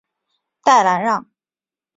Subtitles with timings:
[0.63, 1.29] 代兰让。